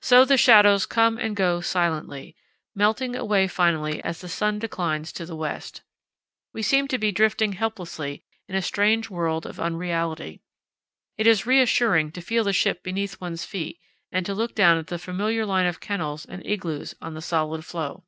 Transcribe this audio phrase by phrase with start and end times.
[0.00, 2.34] So the shadows come and go silently,
[2.74, 5.82] melting away finally as the sun declines to the west.
[6.52, 10.40] We seem to be drifting helplessly in a strange world of unreality.
[11.16, 13.78] It is reassuring to feel the ship beneath one's feet
[14.10, 17.64] and to look down at the familiar line of kennels and igloos on the solid
[17.64, 18.02] floe."